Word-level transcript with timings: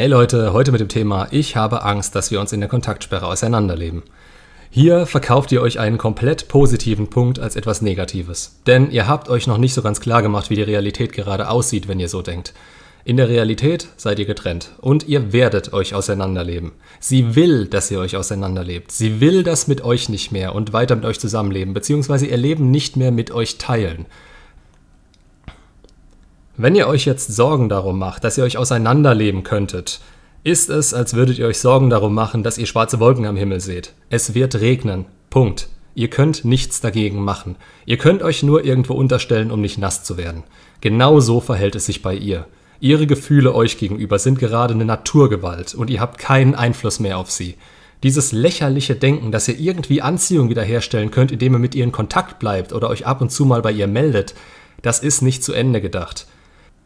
Hey 0.00 0.08
Leute, 0.08 0.54
heute 0.54 0.72
mit 0.72 0.80
dem 0.80 0.88
Thema 0.88 1.28
Ich 1.30 1.56
habe 1.56 1.82
Angst, 1.82 2.14
dass 2.14 2.30
wir 2.30 2.40
uns 2.40 2.54
in 2.54 2.60
der 2.60 2.70
Kontaktsperre 2.70 3.26
auseinanderleben. 3.26 4.02
Hier 4.70 5.04
verkauft 5.04 5.52
ihr 5.52 5.60
euch 5.60 5.78
einen 5.78 5.98
komplett 5.98 6.48
positiven 6.48 7.10
Punkt 7.10 7.38
als 7.38 7.54
etwas 7.54 7.82
Negatives. 7.82 8.62
Denn 8.66 8.90
ihr 8.90 9.06
habt 9.06 9.28
euch 9.28 9.46
noch 9.46 9.58
nicht 9.58 9.74
so 9.74 9.82
ganz 9.82 10.00
klar 10.00 10.22
gemacht, 10.22 10.48
wie 10.48 10.54
die 10.54 10.62
Realität 10.62 11.12
gerade 11.12 11.50
aussieht, 11.50 11.86
wenn 11.86 12.00
ihr 12.00 12.08
so 12.08 12.22
denkt. 12.22 12.54
In 13.04 13.18
der 13.18 13.28
Realität 13.28 13.88
seid 13.98 14.18
ihr 14.18 14.24
getrennt 14.24 14.70
und 14.80 15.06
ihr 15.06 15.34
werdet 15.34 15.74
euch 15.74 15.94
auseinanderleben. 15.94 16.72
Sie 16.98 17.34
will, 17.34 17.66
dass 17.66 17.90
ihr 17.90 18.00
euch 18.00 18.16
auseinanderlebt. 18.16 18.92
Sie 18.92 19.20
will 19.20 19.42
das 19.42 19.68
mit 19.68 19.84
euch 19.84 20.08
nicht 20.08 20.32
mehr 20.32 20.54
und 20.54 20.72
weiter 20.72 20.96
mit 20.96 21.04
euch 21.04 21.20
zusammenleben, 21.20 21.74
beziehungsweise 21.74 22.24
ihr 22.24 22.38
Leben 22.38 22.70
nicht 22.70 22.96
mehr 22.96 23.10
mit 23.10 23.32
euch 23.32 23.58
teilen. 23.58 24.06
Wenn 26.62 26.74
ihr 26.74 26.88
euch 26.88 27.06
jetzt 27.06 27.34
Sorgen 27.34 27.70
darum 27.70 27.98
macht, 27.98 28.22
dass 28.22 28.36
ihr 28.36 28.44
euch 28.44 28.58
auseinanderleben 28.58 29.44
könntet, 29.44 30.02
ist 30.44 30.68
es, 30.68 30.92
als 30.92 31.14
würdet 31.14 31.38
ihr 31.38 31.46
euch 31.46 31.58
Sorgen 31.58 31.88
darum 31.88 32.12
machen, 32.12 32.42
dass 32.42 32.58
ihr 32.58 32.66
schwarze 32.66 33.00
Wolken 33.00 33.24
am 33.24 33.34
Himmel 33.36 33.60
seht. 33.60 33.94
Es 34.10 34.34
wird 34.34 34.60
regnen. 34.60 35.06
Punkt. 35.30 35.70
Ihr 35.94 36.08
könnt 36.08 36.44
nichts 36.44 36.82
dagegen 36.82 37.24
machen. 37.24 37.56
Ihr 37.86 37.96
könnt 37.96 38.22
euch 38.22 38.42
nur 38.42 38.62
irgendwo 38.62 38.92
unterstellen, 38.92 39.50
um 39.50 39.62
nicht 39.62 39.78
nass 39.78 40.04
zu 40.04 40.18
werden. 40.18 40.42
Genau 40.82 41.18
so 41.20 41.40
verhält 41.40 41.76
es 41.76 41.86
sich 41.86 42.02
bei 42.02 42.14
ihr. 42.14 42.44
Ihre 42.78 43.06
Gefühle 43.06 43.54
euch 43.54 43.78
gegenüber 43.78 44.18
sind 44.18 44.38
gerade 44.38 44.74
eine 44.74 44.84
Naturgewalt 44.84 45.74
und 45.74 45.88
ihr 45.88 46.02
habt 46.02 46.18
keinen 46.18 46.54
Einfluss 46.54 47.00
mehr 47.00 47.16
auf 47.16 47.30
sie. 47.30 47.54
Dieses 48.02 48.32
lächerliche 48.32 48.96
Denken, 48.96 49.32
dass 49.32 49.48
ihr 49.48 49.58
irgendwie 49.58 50.02
Anziehung 50.02 50.50
wiederherstellen 50.50 51.10
könnt, 51.10 51.32
indem 51.32 51.54
ihr 51.54 51.58
mit 51.58 51.74
ihr 51.74 51.84
in 51.84 51.92
Kontakt 51.92 52.38
bleibt 52.38 52.74
oder 52.74 52.90
euch 52.90 53.06
ab 53.06 53.22
und 53.22 53.32
zu 53.32 53.46
mal 53.46 53.62
bei 53.62 53.72
ihr 53.72 53.86
meldet, 53.86 54.34
das 54.82 54.98
ist 54.98 55.22
nicht 55.22 55.42
zu 55.42 55.54
Ende 55.54 55.80
gedacht. 55.80 56.26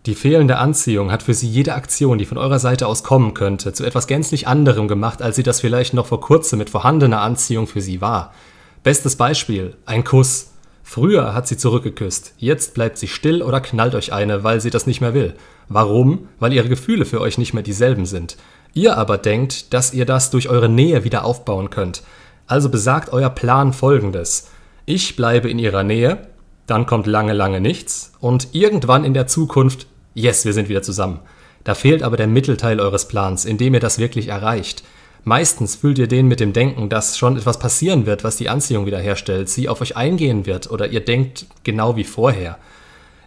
Die 0.07 0.15
fehlende 0.15 0.59
Anziehung 0.59 1.11
hat 1.11 1.23
für 1.23 1.33
sie 1.33 1.49
jede 1.49 1.75
Aktion, 1.75 2.19
die 2.19 2.27
von 2.27 2.37
eurer 2.37 2.59
Seite 2.59 2.87
aus 2.87 3.05
kommen 3.05 3.33
könnte, 3.33 3.73
zu 3.73 3.85
etwas 3.85 4.07
gänzlich 4.07 4.47
anderem 4.47 4.87
gemacht, 4.87 5.23
als 5.23 5.37
sie 5.37 5.43
das 5.43 5.63
vielleicht 5.63 5.95
noch 5.95 6.07
vor 6.07 6.21
kurzem 6.21 6.59
mit 6.59 6.69
vorhandener 6.69 7.23
Anziehung 7.23 7.67
für 7.67 7.81
sie 7.81 8.03
war. 8.03 8.35
Bestes 8.83 9.17
Beispiel, 9.17 9.77
ein 9.87 10.05
Kuss. 10.05 10.51
Früher 10.83 11.33
hat 11.33 11.49
sie 11.49 11.57
zurückgeküsst, 11.57 12.35
jetzt 12.37 12.75
bleibt 12.75 12.99
sie 12.99 13.09
still 13.09 13.41
oder 13.41 13.63
knallt 13.63 13.95
euch 13.95 14.13
eine, 14.13 14.45
weil 14.45 14.61
sie 14.61 14.69
das 14.69 14.87
nicht 14.87 15.01
mehr 15.01 15.15
will. 15.15 15.33
Warum? 15.71 16.29
Weil 16.39 16.53
ihre 16.53 16.69
Gefühle 16.69 17.07
für 17.07 17.23
euch 17.23 17.39
nicht 17.39 17.55
mehr 17.55 17.63
dieselben 17.63 18.05
sind. 18.05 18.37
Ihr 18.75 18.99
aber 18.99 19.17
denkt, 19.17 19.73
dass 19.73 19.95
ihr 19.95 20.05
das 20.05 20.31
durch 20.31 20.51
eure 20.51 20.69
Nähe 20.69 21.05
wieder 21.05 21.25
aufbauen 21.25 21.71
könnt. 21.71 22.03
Also 22.47 22.69
besagt 22.69 23.11
euer 23.11 23.31
Plan 23.31 23.73
folgendes. 23.73 24.51
Ich 24.85 25.17
bleibe 25.17 25.49
in 25.49 25.59
ihrer 25.59 25.83
Nähe, 25.83 26.27
dann 26.67 26.85
kommt 26.85 27.07
lange, 27.07 27.33
lange 27.33 27.63
nichts 27.63 28.13
und 28.21 28.49
irgendwann 28.53 29.05
in 29.05 29.15
der 29.15 29.27
Zukunft 29.27 29.87
yes, 30.15 30.45
wir 30.45 30.53
sind 30.53 30.69
wieder 30.69 30.83
zusammen. 30.83 31.21
Da 31.65 31.75
fehlt 31.75 32.03
aber 32.03 32.17
der 32.17 32.27
Mittelteil 32.27 32.81
eures 32.81 33.09
Plans, 33.09 33.45
in 33.45 33.59
dem 33.59 33.75
ihr 33.75 33.81
das 33.81 33.99
wirklich 33.99 34.29
erreicht. 34.29 34.85
Meistens 35.25 35.77
füllt 35.77 35.99
ihr 35.99 36.07
den 36.07 36.29
mit 36.29 36.41
dem 36.41 36.53
Denken, 36.53 36.91
dass 36.91 37.17
schon 37.17 37.39
etwas 37.39 37.59
passieren 37.59 38.05
wird, 38.05 38.25
was 38.25 38.37
die 38.37 38.51
Anziehung 38.51 38.85
wiederherstellt, 38.85 39.49
sie 39.49 39.71
auf 39.71 39.81
euch 39.81 39.97
eingehen 39.97 40.45
wird 40.45 40.71
oder 40.71 40.89
ihr 40.89 41.03
denkt 41.03 41.47
genau 41.65 41.97
wie 41.97 42.05
vorher. 42.05 42.59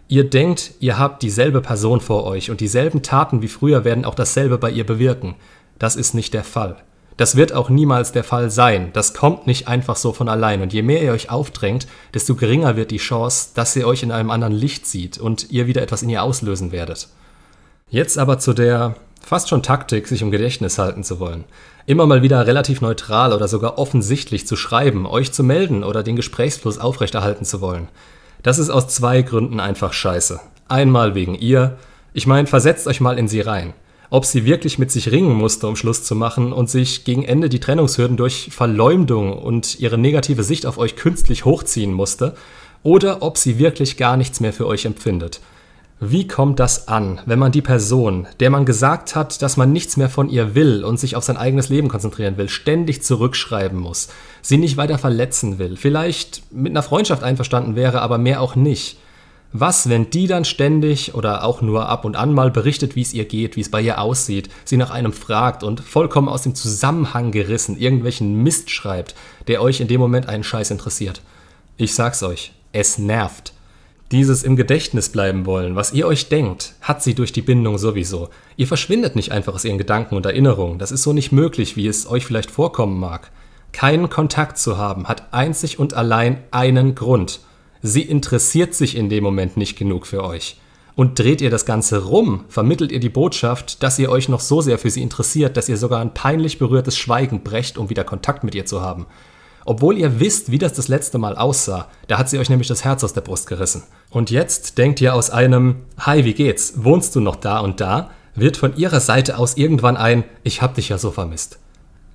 Ihr 0.06 0.30
denkt, 0.30 0.72
ihr 0.78 0.96
habt 0.96 1.22
dieselbe 1.22 1.60
Person 1.60 2.00
vor 2.00 2.24
euch 2.24 2.50
und 2.50 2.60
dieselben 2.60 3.02
Taten 3.02 3.42
wie 3.42 3.48
früher 3.48 3.84
werden 3.84 4.04
auch 4.04 4.14
dasselbe 4.14 4.56
bei 4.58 4.70
ihr 4.70 4.86
bewirken. 4.86 5.34
Das 5.78 5.96
ist 5.96 6.14
nicht 6.14 6.32
der 6.34 6.44
Fall. 6.44 6.76
Das 7.18 7.34
wird 7.34 7.52
auch 7.52 7.68
niemals 7.68 8.12
der 8.12 8.22
Fall 8.22 8.48
sein. 8.48 8.90
Das 8.92 9.12
kommt 9.12 9.48
nicht 9.48 9.66
einfach 9.66 9.96
so 9.96 10.12
von 10.12 10.28
allein. 10.28 10.62
Und 10.62 10.72
je 10.72 10.82
mehr 10.82 11.02
ihr 11.02 11.10
euch 11.10 11.30
aufdrängt, 11.30 11.88
desto 12.14 12.36
geringer 12.36 12.76
wird 12.76 12.92
die 12.92 12.98
Chance, 12.98 13.48
dass 13.56 13.72
sie 13.72 13.84
euch 13.84 14.04
in 14.04 14.12
einem 14.12 14.30
anderen 14.30 14.52
Licht 14.52 14.86
sieht 14.86 15.18
und 15.18 15.50
ihr 15.50 15.66
wieder 15.66 15.82
etwas 15.82 16.02
in 16.02 16.10
ihr 16.10 16.22
auslösen 16.22 16.70
werdet. 16.70 17.08
Jetzt 17.90 18.18
aber 18.18 18.38
zu 18.38 18.54
der 18.54 18.94
fast 19.20 19.48
schon 19.48 19.64
Taktik, 19.64 20.06
sich 20.06 20.22
im 20.22 20.30
Gedächtnis 20.30 20.78
halten 20.78 21.02
zu 21.02 21.18
wollen. 21.18 21.42
Immer 21.86 22.06
mal 22.06 22.22
wieder 22.22 22.46
relativ 22.46 22.82
neutral 22.82 23.32
oder 23.32 23.48
sogar 23.48 23.78
offensichtlich 23.78 24.46
zu 24.46 24.54
schreiben, 24.54 25.04
euch 25.04 25.32
zu 25.32 25.42
melden 25.42 25.82
oder 25.82 26.04
den 26.04 26.14
Gesprächsfluss 26.14 26.78
aufrechterhalten 26.78 27.44
zu 27.44 27.60
wollen. 27.60 27.88
Das 28.44 28.60
ist 28.60 28.70
aus 28.70 28.86
zwei 28.86 29.22
Gründen 29.22 29.58
einfach 29.58 29.92
scheiße. 29.92 30.38
Einmal 30.68 31.16
wegen 31.16 31.34
ihr. 31.34 31.78
Ich 32.12 32.28
meine, 32.28 32.46
versetzt 32.46 32.86
euch 32.86 33.00
mal 33.00 33.18
in 33.18 33.26
sie 33.26 33.40
rein 33.40 33.74
ob 34.10 34.24
sie 34.24 34.44
wirklich 34.44 34.78
mit 34.78 34.90
sich 34.90 35.10
ringen 35.10 35.34
musste, 35.34 35.66
um 35.66 35.76
Schluss 35.76 36.02
zu 36.02 36.14
machen 36.14 36.52
und 36.52 36.70
sich 36.70 37.04
gegen 37.04 37.24
Ende 37.24 37.48
die 37.48 37.60
Trennungshürden 37.60 38.16
durch 38.16 38.48
Verleumdung 38.50 39.38
und 39.38 39.78
ihre 39.80 39.98
negative 39.98 40.42
Sicht 40.42 40.66
auf 40.66 40.78
euch 40.78 40.96
künstlich 40.96 41.44
hochziehen 41.44 41.92
musste, 41.92 42.34
oder 42.82 43.22
ob 43.22 43.38
sie 43.38 43.58
wirklich 43.58 43.96
gar 43.96 44.16
nichts 44.16 44.40
mehr 44.40 44.52
für 44.52 44.66
euch 44.66 44.84
empfindet. 44.84 45.40
Wie 46.00 46.28
kommt 46.28 46.60
das 46.60 46.86
an, 46.86 47.20
wenn 47.26 47.40
man 47.40 47.50
die 47.50 47.60
Person, 47.60 48.28
der 48.38 48.50
man 48.50 48.64
gesagt 48.64 49.16
hat, 49.16 49.42
dass 49.42 49.56
man 49.56 49.72
nichts 49.72 49.96
mehr 49.96 50.08
von 50.08 50.28
ihr 50.28 50.54
will 50.54 50.84
und 50.84 51.00
sich 51.00 51.16
auf 51.16 51.24
sein 51.24 51.36
eigenes 51.36 51.70
Leben 51.70 51.88
konzentrieren 51.88 52.36
will, 52.36 52.48
ständig 52.48 53.02
zurückschreiben 53.02 53.78
muss, 53.78 54.08
sie 54.40 54.58
nicht 54.58 54.76
weiter 54.76 54.96
verletzen 54.96 55.58
will, 55.58 55.76
vielleicht 55.76 56.42
mit 56.52 56.70
einer 56.70 56.84
Freundschaft 56.84 57.24
einverstanden 57.24 57.74
wäre, 57.74 58.00
aber 58.00 58.16
mehr 58.16 58.40
auch 58.40 58.54
nicht? 58.54 58.98
Was, 59.52 59.88
wenn 59.88 60.10
die 60.10 60.26
dann 60.26 60.44
ständig 60.44 61.14
oder 61.14 61.42
auch 61.42 61.62
nur 61.62 61.88
ab 61.88 62.04
und 62.04 62.16
an 62.16 62.34
mal 62.34 62.50
berichtet, 62.50 62.96
wie 62.96 63.02
es 63.02 63.14
ihr 63.14 63.24
geht, 63.24 63.56
wie 63.56 63.62
es 63.62 63.70
bei 63.70 63.80
ihr 63.80 63.98
aussieht, 63.98 64.50
sie 64.64 64.76
nach 64.76 64.90
einem 64.90 65.14
fragt 65.14 65.62
und 65.62 65.80
vollkommen 65.80 66.28
aus 66.28 66.42
dem 66.42 66.54
Zusammenhang 66.54 67.32
gerissen 67.32 67.78
irgendwelchen 67.78 68.42
Mist 68.42 68.68
schreibt, 68.68 69.14
der 69.46 69.62
euch 69.62 69.80
in 69.80 69.88
dem 69.88 70.00
Moment 70.00 70.28
einen 70.28 70.44
Scheiß 70.44 70.70
interessiert? 70.70 71.22
Ich 71.78 71.94
sag's 71.94 72.22
euch, 72.22 72.52
es 72.72 72.98
nervt. 72.98 73.54
Dieses 74.10 74.42
im 74.42 74.56
Gedächtnis 74.56 75.10
bleiben 75.10 75.46
wollen, 75.46 75.76
was 75.76 75.92
ihr 75.92 76.06
euch 76.06 76.28
denkt, 76.28 76.74
hat 76.82 77.02
sie 77.02 77.14
durch 77.14 77.32
die 77.32 77.42
Bindung 77.42 77.78
sowieso. 77.78 78.28
Ihr 78.56 78.66
verschwindet 78.66 79.16
nicht 79.16 79.32
einfach 79.32 79.54
aus 79.54 79.64
ihren 79.64 79.78
Gedanken 79.78 80.16
und 80.16 80.26
Erinnerungen. 80.26 80.78
Das 80.78 80.92
ist 80.92 81.02
so 81.02 81.12
nicht 81.12 81.32
möglich, 81.32 81.76
wie 81.76 81.86
es 81.86 82.06
euch 82.06 82.26
vielleicht 82.26 82.50
vorkommen 82.50 82.98
mag. 82.98 83.30
Keinen 83.72 84.10
Kontakt 84.10 84.58
zu 84.58 84.76
haben 84.76 85.08
hat 85.08 85.32
einzig 85.32 85.78
und 85.78 85.94
allein 85.94 86.42
einen 86.50 86.94
Grund. 86.94 87.40
Sie 87.82 88.02
interessiert 88.02 88.74
sich 88.74 88.96
in 88.96 89.08
dem 89.08 89.24
Moment 89.24 89.56
nicht 89.56 89.76
genug 89.76 90.06
für 90.06 90.24
euch. 90.24 90.58
Und 90.94 91.18
dreht 91.18 91.40
ihr 91.40 91.50
das 91.50 91.64
Ganze 91.64 92.04
rum, 92.04 92.44
vermittelt 92.48 92.90
ihr 92.90 92.98
die 92.98 93.08
Botschaft, 93.08 93.82
dass 93.82 93.98
ihr 93.98 94.10
euch 94.10 94.28
noch 94.28 94.40
so 94.40 94.60
sehr 94.60 94.78
für 94.78 94.90
sie 94.90 95.02
interessiert, 95.02 95.56
dass 95.56 95.68
ihr 95.68 95.76
sogar 95.76 96.00
ein 96.00 96.12
peinlich 96.12 96.58
berührtes 96.58 96.96
Schweigen 96.96 97.44
brecht, 97.44 97.78
um 97.78 97.88
wieder 97.88 98.02
Kontakt 98.02 98.42
mit 98.42 98.54
ihr 98.54 98.66
zu 98.66 98.80
haben. 98.80 99.06
Obwohl 99.64 99.96
ihr 99.96 100.18
wisst, 100.18 100.50
wie 100.50 100.58
das 100.58 100.72
das 100.72 100.88
letzte 100.88 101.18
Mal 101.18 101.36
aussah, 101.36 101.88
da 102.08 102.18
hat 102.18 102.28
sie 102.28 102.38
euch 102.38 102.50
nämlich 102.50 102.68
das 102.68 102.84
Herz 102.84 103.04
aus 103.04 103.12
der 103.12 103.20
Brust 103.20 103.46
gerissen. 103.46 103.84
Und 104.10 104.30
jetzt 104.30 104.78
denkt 104.78 105.00
ihr 105.00 105.14
aus 105.14 105.30
einem 105.30 105.76
Hi, 105.98 106.24
wie 106.24 106.34
geht's? 106.34 106.72
Wohnst 106.76 107.14
du 107.14 107.20
noch 107.20 107.36
da 107.36 107.60
und 107.60 107.80
da? 107.80 108.10
wird 108.40 108.56
von 108.56 108.76
ihrer 108.76 109.00
Seite 109.00 109.38
aus 109.38 109.56
irgendwann 109.56 109.96
ein 109.96 110.24
Ich 110.42 110.62
hab 110.62 110.74
dich 110.74 110.88
ja 110.88 110.98
so 110.98 111.10
vermisst. 111.10 111.58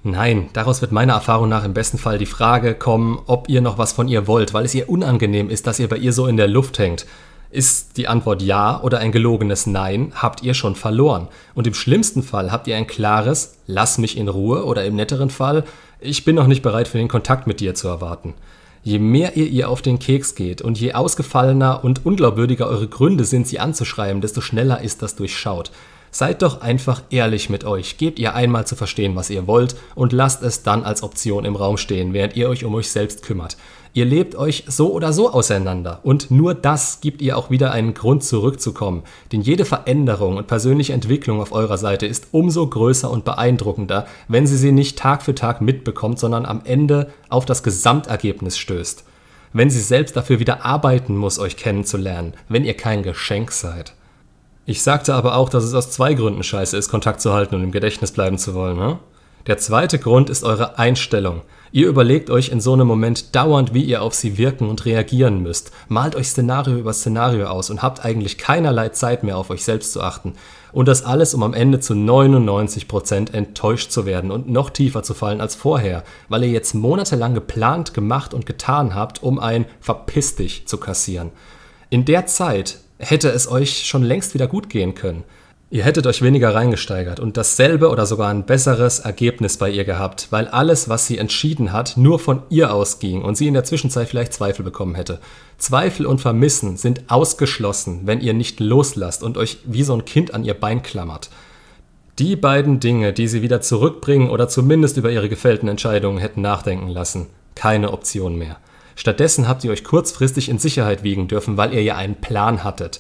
Nein, 0.06 0.50
daraus 0.52 0.82
wird 0.82 0.92
meiner 0.92 1.14
Erfahrung 1.14 1.48
nach 1.48 1.64
im 1.64 1.74
besten 1.74 1.98
Fall 1.98 2.18
die 2.18 2.26
Frage 2.26 2.76
kommen, 2.76 3.22
ob 3.26 3.48
ihr 3.48 3.62
noch 3.62 3.78
was 3.78 3.94
von 3.94 4.10
ihr 4.10 4.28
wollt, 4.28 4.54
weil 4.54 4.66
es 4.66 4.76
ihr 4.76 4.90
unangenehm 4.90 5.50
ist, 5.50 5.66
dass 5.66 5.80
ihr 5.80 5.88
bei 5.88 5.96
ihr 5.96 6.12
so 6.12 6.28
in 6.28 6.36
der 6.36 6.50
Luft 6.50 6.78
hängt. 6.78 7.06
Ist 7.52 7.96
die 7.96 8.10
Antwort 8.10 8.42
ja 8.42 8.82
oder 8.82 9.00
ein 9.00 9.14
gelogenes 9.14 9.66
Nein, 9.66 10.12
habt 10.14 10.44
ihr 10.44 10.56
schon 10.56 10.76
verloren. 10.76 11.30
Und 11.56 11.68
im 11.68 11.74
schlimmsten 11.74 12.22
Fall 12.22 12.52
habt 12.52 12.68
ihr 12.68 12.76
ein 12.76 12.88
klares 12.88 13.56
Lass 13.66 13.98
mich 13.98 14.18
in 14.18 14.28
Ruhe 14.28 14.66
oder 14.66 14.84
im 14.84 14.98
netteren 14.98 15.30
Fall 15.30 15.64
Ich 16.02 16.26
bin 16.26 16.36
noch 16.36 16.48
nicht 16.48 16.64
bereit 16.64 16.90
für 16.90 16.98
den 16.98 17.08
Kontakt 17.08 17.48
mit 17.48 17.62
dir 17.62 17.74
zu 17.74 17.88
erwarten. 17.88 18.34
Je 18.84 19.00
mehr 19.00 19.38
ihr 19.38 19.48
ihr 19.48 19.70
auf 19.70 19.82
den 19.82 20.00
Keks 20.00 20.36
geht 20.36 20.62
und 20.62 20.78
je 20.78 20.92
ausgefallener 20.92 21.82
und 21.82 22.06
unglaubwürdiger 22.06 22.68
eure 22.68 22.90
Gründe 22.90 23.24
sind, 23.24 23.48
sie 23.48 23.62
anzuschreiben, 23.62 24.20
desto 24.20 24.42
schneller 24.42 24.82
ist 24.82 25.02
das 25.02 25.16
durchschaut. 25.16 25.72
Seid 26.16 26.44
doch 26.44 26.62
einfach 26.62 27.02
ehrlich 27.10 27.50
mit 27.50 27.64
euch, 27.64 27.98
gebt 27.98 28.20
ihr 28.20 28.36
einmal 28.36 28.68
zu 28.68 28.76
verstehen, 28.76 29.16
was 29.16 29.32
ihr 29.32 29.48
wollt 29.48 29.76
und 29.96 30.14
lasst 30.14 30.44
es 30.44 30.62
dann 30.62 30.84
als 30.84 31.02
Option 31.02 31.44
im 31.44 31.56
Raum 31.56 31.76
stehen, 31.78 32.14
während 32.14 32.36
ihr 32.36 32.50
euch 32.50 32.66
um 32.66 32.76
euch 32.76 32.92
selbst 32.92 33.24
kümmert. 33.24 33.58
Ihr 33.96 34.06
lebt 34.06 34.36
euch 34.36 34.64
so 34.68 34.94
oder 34.94 35.12
so 35.12 35.34
auseinander 35.34 36.02
und 36.04 36.30
nur 36.30 36.54
das 36.54 37.02
gibt 37.02 37.24
ihr 37.24 37.36
auch 37.36 37.50
wieder 37.50 37.72
einen 37.72 37.96
Grund 37.96 38.24
zurückzukommen, 38.24 39.02
denn 39.32 39.42
jede 39.42 39.66
Veränderung 39.66 40.38
und 40.38 40.46
persönliche 40.46 40.94
Entwicklung 40.94 41.42
auf 41.42 41.52
eurer 41.52 41.80
Seite 41.80 42.06
ist 42.06 42.28
umso 42.32 42.68
größer 42.68 43.10
und 43.10 43.26
beeindruckender, 43.26 44.06
wenn 44.28 44.46
sie 44.46 44.58
sie 44.58 44.72
nicht 44.72 45.00
Tag 45.00 45.24
für 45.24 45.34
Tag 45.34 45.62
mitbekommt, 45.62 46.20
sondern 46.20 46.46
am 46.46 46.62
Ende 46.64 47.12
auf 47.30 47.46
das 47.46 47.64
Gesamtergebnis 47.64 48.60
stößt. 48.60 49.04
Wenn 49.52 49.72
sie 49.72 49.82
selbst 49.82 50.16
dafür 50.16 50.40
wieder 50.40 50.64
arbeiten 50.64 51.18
muss, 51.18 51.40
euch 51.40 51.58
kennenzulernen, 51.58 52.36
wenn 52.50 52.66
ihr 52.66 52.78
kein 52.78 53.02
Geschenk 53.02 53.52
seid. 53.52 53.94
Ich 54.66 54.82
sagte 54.82 55.14
aber 55.14 55.36
auch, 55.36 55.50
dass 55.50 55.66
es 55.66 55.74
aus 55.74 55.92
zwei 55.92 56.14
Gründen 56.14 56.44
scheiße 56.44 56.78
ist, 56.78 56.90
Kontakt 56.90 57.20
zu 57.20 57.34
halten 57.34 57.56
und 57.56 57.64
im 57.64 57.72
Gedächtnis 57.72 58.12
bleiben 58.12 58.38
zu 58.38 58.54
wollen. 58.54 58.78
Ne? 58.78 58.98
Der 59.46 59.58
zweite 59.58 60.00
Grund 60.00 60.30
ist 60.30 60.46
eure 60.46 60.80
Einstellung. 60.80 61.42
Ihr 61.74 61.88
überlegt 61.88 62.30
euch 62.30 62.50
in 62.50 62.62
so 62.62 62.72
einem 62.72 62.88
Moment 62.88 63.36
dauernd, 63.36 63.74
wie 63.74 63.84
ihr 63.84 64.04
auf 64.04 64.14
sie 64.14 64.38
wirken 64.38 64.70
und 64.70 64.86
reagieren 64.86 65.42
müsst. 65.42 65.72
Malt 65.90 66.16
euch 66.16 66.30
Szenario 66.30 66.78
über 66.78 66.94
Szenario 66.94 67.48
aus 67.48 67.70
und 67.70 67.82
habt 67.82 68.06
eigentlich 68.06 68.38
keinerlei 68.38 68.90
Zeit 68.90 69.24
mehr 69.24 69.38
auf 69.38 69.50
euch 69.50 69.66
selbst 69.66 69.92
zu 69.92 70.02
achten. 70.02 70.34
Und 70.72 70.88
das 70.88 71.04
alles, 71.04 71.34
um 71.34 71.44
am 71.44 71.54
Ende 71.54 71.82
zu 71.82 71.94
99% 71.94 73.34
enttäuscht 73.34 73.92
zu 73.92 74.06
werden 74.06 74.32
und 74.32 74.50
noch 74.50 74.70
tiefer 74.70 75.04
zu 75.04 75.14
fallen 75.14 75.42
als 75.42 75.56
vorher, 75.56 76.04
weil 76.30 76.44
ihr 76.44 76.52
jetzt 76.52 76.74
monatelang 76.74 77.34
geplant, 77.34 77.94
gemacht 77.94 78.34
und 78.34 78.46
getan 78.46 78.96
habt, 78.96 79.24
um 79.24 79.40
ein 79.40 79.66
Verpiss 79.82 80.36
dich 80.36 80.68
zu 80.68 80.78
kassieren. 80.78 81.32
In 81.90 82.06
der 82.06 82.28
Zeit 82.28 82.78
hätte 83.04 83.30
es 83.30 83.50
euch 83.50 83.86
schon 83.86 84.04
längst 84.04 84.34
wieder 84.34 84.48
gut 84.48 84.70
gehen 84.70 84.96
können. 84.96 85.24
Ihr 85.74 85.84
hättet 85.84 86.06
euch 86.06 86.22
weniger 86.22 86.54
reingesteigert 86.54 87.20
und 87.20 87.36
dasselbe 87.36 87.90
oder 87.90 88.06
sogar 88.06 88.30
ein 88.30 88.46
besseres 88.46 89.00
Ergebnis 89.00 89.58
bei 89.58 89.72
ihr 89.72 89.86
gehabt, 89.86 90.28
weil 90.30 90.48
alles, 90.48 90.88
was 90.88 91.08
sie 91.08 91.18
entschieden 91.18 91.74
hat, 91.74 91.98
nur 91.98 92.20
von 92.20 92.44
ihr 92.50 92.72
ausging 92.72 93.24
und 93.24 93.38
sie 93.38 93.48
in 93.48 93.56
der 93.56 93.64
Zwischenzeit 93.64 94.08
vielleicht 94.08 94.34
Zweifel 94.34 94.64
bekommen 94.64 94.94
hätte. 94.94 95.20
Zweifel 95.58 96.06
und 96.06 96.22
Vermissen 96.22 96.78
sind 96.78 97.10
ausgeschlossen, 97.10 98.02
wenn 98.06 98.22
ihr 98.22 98.36
nicht 98.36 98.60
loslasst 98.60 99.24
und 99.24 99.36
euch 99.36 99.58
wie 99.66 99.82
so 99.82 99.96
ein 99.96 100.06
Kind 100.06 100.36
an 100.36 100.44
ihr 100.44 100.54
Bein 100.54 100.84
klammert. 100.84 101.32
Die 102.20 102.36
beiden 102.36 102.80
Dinge, 102.80 103.12
die 103.12 103.28
sie 103.28 103.42
wieder 103.42 103.60
zurückbringen 103.60 104.30
oder 104.30 104.48
zumindest 104.48 104.98
über 104.98 105.10
ihre 105.10 105.28
gefällten 105.28 105.68
Entscheidungen 105.70 106.20
hätten 106.20 106.42
nachdenken 106.42 106.90
lassen, 106.90 107.26
keine 107.56 107.94
Option 107.94 108.36
mehr. 108.36 108.58
Stattdessen 108.96 109.48
habt 109.48 109.64
ihr 109.64 109.72
euch 109.72 109.84
kurzfristig 109.84 110.50
in 110.50 110.60
Sicherheit 110.60 111.04
wiegen 111.04 111.28
dürfen, 111.28 111.58
weil 111.58 111.74
ihr 111.74 111.84
ja 111.84 111.96
einen 111.96 112.16
Plan 112.16 112.64
hattet 112.64 113.00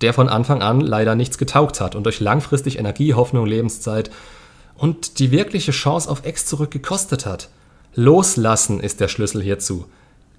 der 0.00 0.12
von 0.12 0.28
Anfang 0.28 0.62
an 0.62 0.80
leider 0.80 1.14
nichts 1.14 1.38
getaugt 1.38 1.80
hat 1.80 1.94
und 1.94 2.06
euch 2.06 2.20
langfristig 2.20 2.78
Energie, 2.78 3.14
Hoffnung, 3.14 3.46
Lebenszeit 3.46 4.10
und 4.76 5.18
die 5.18 5.30
wirkliche 5.30 5.72
Chance 5.72 6.10
auf 6.10 6.24
Ex 6.24 6.46
zurück 6.46 6.70
gekostet 6.70 7.24
hat. 7.24 7.48
Loslassen 7.94 8.80
ist 8.80 9.00
der 9.00 9.08
Schlüssel 9.08 9.42
hierzu. 9.42 9.86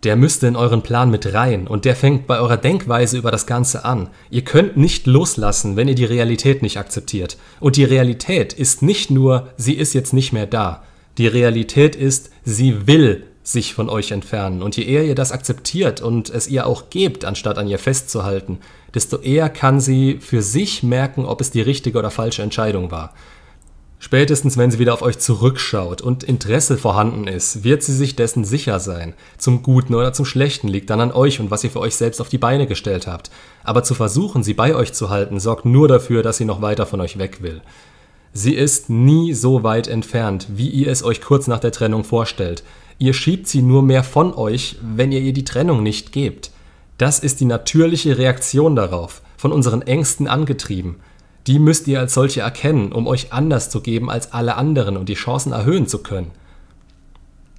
Der 0.04 0.16
müsste 0.16 0.46
in 0.46 0.56
euren 0.56 0.84
Plan 0.84 1.10
mit 1.10 1.34
rein 1.34 1.66
und 1.66 1.84
der 1.84 1.96
fängt 1.96 2.28
bei 2.28 2.40
eurer 2.40 2.58
Denkweise 2.58 3.18
über 3.18 3.32
das 3.32 3.48
Ganze 3.48 3.84
an. 3.84 4.10
Ihr 4.30 4.44
könnt 4.44 4.78
nicht 4.78 5.08
loslassen, 5.08 5.76
wenn 5.76 5.88
ihr 5.88 5.96
die 5.96 6.06
Realität 6.06 6.62
nicht 6.62 6.78
akzeptiert. 6.78 7.38
Und 7.60 7.78
die 7.78 7.84
Realität 7.84 8.54
ist 8.54 8.84
nicht 8.84 9.10
nur, 9.10 9.48
sie 9.58 9.74
ist 9.74 9.94
jetzt 9.94 10.14
nicht 10.14 10.34
mehr 10.34 10.46
da. 10.46 10.84
Die 11.18 11.26
Realität 11.26 11.96
ist, 11.96 12.30
sie 12.46 12.86
will 12.86 13.24
sich 13.48 13.74
von 13.74 13.90
euch 13.90 14.12
entfernen. 14.12 14.62
Und 14.62 14.76
je 14.76 14.84
eher 14.84 15.06
ihr 15.06 15.16
das 15.16 15.32
akzeptiert 15.32 16.02
und 16.02 16.30
es 16.30 16.50
ihr 16.50 16.68
auch 16.68 16.90
gebt, 16.90 17.24
anstatt 17.24 17.58
an 17.58 17.68
ihr 17.68 17.80
festzuhalten, 17.80 18.60
desto 18.94 19.18
eher 19.18 19.50
kann 19.50 19.80
sie 19.80 20.18
für 20.20 20.42
sich 20.42 20.84
merken, 20.84 21.26
ob 21.26 21.40
es 21.40 21.50
die 21.50 21.62
richtige 21.62 21.98
oder 21.98 22.12
falsche 22.12 22.42
Entscheidung 22.42 22.92
war. 22.92 23.14
Spätestens, 24.00 24.58
wenn 24.58 24.70
sie 24.70 24.80
wieder 24.80 24.94
auf 24.94 25.02
euch 25.02 25.18
zurückschaut 25.18 26.02
und 26.02 26.24
Interesse 26.26 26.78
vorhanden 26.78 27.26
ist, 27.26 27.64
wird 27.64 27.82
sie 27.84 27.96
sich 27.96 28.18
dessen 28.18 28.44
sicher 28.44 28.80
sein. 28.80 29.14
Zum 29.38 29.64
Guten 29.64 29.96
oder 29.96 30.12
zum 30.12 30.26
Schlechten 30.26 30.68
liegt 30.68 30.90
dann 30.90 31.00
an 31.00 31.14
euch 31.14 31.40
und 31.40 31.50
was 31.50 31.64
ihr 31.64 31.72
für 31.72 31.80
euch 31.80 31.96
selbst 31.96 32.20
auf 32.20 32.30
die 32.30 32.38
Beine 32.38 32.68
gestellt 32.68 33.08
habt. 33.08 33.32
Aber 33.64 33.84
zu 33.84 33.96
versuchen, 33.96 34.44
sie 34.44 34.54
bei 34.54 34.76
euch 34.76 34.92
zu 34.92 35.10
halten, 35.10 35.40
sorgt 35.40 35.66
nur 35.66 35.88
dafür, 35.88 36.22
dass 36.22 36.38
sie 36.38 36.46
noch 36.46 36.62
weiter 36.62 36.86
von 36.86 37.00
euch 37.00 37.18
weg 37.18 37.42
will. 37.42 37.62
Sie 38.34 38.54
ist 38.54 38.90
nie 38.90 39.34
so 39.34 39.64
weit 39.64 39.88
entfernt, 39.88 40.48
wie 40.50 40.70
ihr 40.70 40.92
es 40.92 41.02
euch 41.02 41.22
kurz 41.22 41.48
nach 41.48 41.60
der 41.60 41.72
Trennung 41.72 42.04
vorstellt. 42.04 42.64
Ihr 43.00 43.14
schiebt 43.14 43.48
sie 43.48 43.62
nur 43.62 43.84
mehr 43.84 44.04
von 44.04 44.34
euch, 44.34 44.78
wenn 44.82 45.12
ihr 45.12 45.22
ihr 45.22 45.34
die 45.34 45.44
Trennung 45.44 45.84
nicht 45.84 46.12
gebt. 46.12 46.52
Das 46.98 47.20
ist 47.20 47.40
die 47.40 47.46
natürliche 47.46 48.18
Reaktion 48.18 48.76
darauf, 48.76 49.22
von 49.38 49.52
unseren 49.52 49.84
Ängsten 49.84 50.28
angetrieben. 50.28 50.96
Die 51.46 51.60
müsst 51.60 51.88
ihr 51.88 52.00
als 52.00 52.14
solche 52.14 52.42
erkennen, 52.42 52.92
um 52.92 53.08
euch 53.08 53.32
anders 53.32 53.70
zu 53.70 53.82
geben 53.82 54.10
als 54.10 54.34
alle 54.34 54.56
anderen 54.56 54.98
und 54.98 55.10
die 55.10 55.14
Chancen 55.14 55.54
erhöhen 55.54 55.88
zu 55.88 56.00
können. 56.00 56.32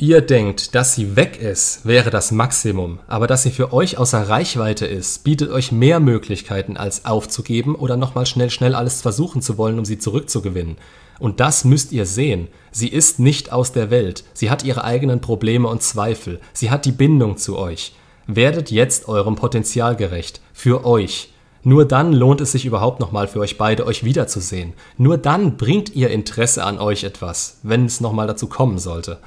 Ihr 0.00 0.20
denkt, 0.20 0.76
dass 0.76 0.94
sie 0.94 1.16
weg 1.16 1.42
ist, 1.42 1.84
wäre 1.84 2.10
das 2.10 2.30
Maximum, 2.30 3.00
aber 3.08 3.26
dass 3.26 3.42
sie 3.42 3.50
für 3.50 3.72
euch 3.72 3.98
außer 3.98 4.28
Reichweite 4.28 4.86
ist, 4.86 5.24
bietet 5.24 5.50
euch 5.50 5.72
mehr 5.72 5.98
Möglichkeiten 5.98 6.76
als 6.76 7.04
aufzugeben 7.04 7.74
oder 7.74 7.96
nochmal 7.96 8.24
schnell 8.24 8.48
schnell 8.50 8.76
alles 8.76 9.02
versuchen 9.02 9.42
zu 9.42 9.58
wollen, 9.58 9.76
um 9.76 9.84
sie 9.84 9.98
zurückzugewinnen. 9.98 10.76
Und 11.18 11.40
das 11.40 11.64
müsst 11.64 11.90
ihr 11.90 12.06
sehen. 12.06 12.46
Sie 12.70 12.86
ist 12.86 13.18
nicht 13.18 13.50
aus 13.50 13.72
der 13.72 13.90
Welt. 13.90 14.22
Sie 14.34 14.50
hat 14.50 14.62
ihre 14.62 14.84
eigenen 14.84 15.20
Probleme 15.20 15.66
und 15.66 15.82
Zweifel. 15.82 16.38
Sie 16.52 16.70
hat 16.70 16.84
die 16.84 16.92
Bindung 16.92 17.36
zu 17.36 17.58
euch. 17.58 17.96
Werdet 18.28 18.70
jetzt 18.70 19.08
eurem 19.08 19.34
Potenzial 19.34 19.96
gerecht. 19.96 20.40
Für 20.52 20.86
euch. 20.86 21.32
Nur 21.64 21.84
dann 21.84 22.12
lohnt 22.12 22.40
es 22.40 22.52
sich 22.52 22.66
überhaupt 22.66 23.00
nochmal 23.00 23.26
für 23.26 23.40
euch 23.40 23.58
beide, 23.58 23.84
euch 23.84 24.04
wiederzusehen. 24.04 24.74
Nur 24.96 25.18
dann 25.18 25.56
bringt 25.56 25.96
ihr 25.96 26.10
Interesse 26.10 26.62
an 26.62 26.78
euch 26.78 27.02
etwas, 27.02 27.58
wenn 27.64 27.86
es 27.86 28.00
nochmal 28.00 28.28
dazu 28.28 28.46
kommen 28.46 28.78
sollte. 28.78 29.18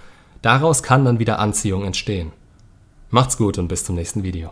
Daraus 0.41 0.81
kann 0.83 1.05
dann 1.05 1.19
wieder 1.19 1.39
Anziehung 1.39 1.83
entstehen. 1.85 2.31
Macht's 3.09 3.37
gut 3.37 3.57
und 3.57 3.67
bis 3.67 3.85
zum 3.85 3.95
nächsten 3.95 4.23
Video. 4.23 4.51